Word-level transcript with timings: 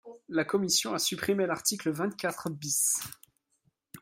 La 0.29 0.43
commission 0.45 0.95
a 0.95 0.97
supprimé 0.97 1.45
l’article 1.45 1.91
vingt-quatre 1.91 2.49
bis. 2.49 2.95